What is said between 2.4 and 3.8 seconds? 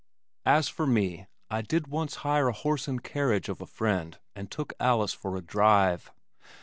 a horse and carriage of a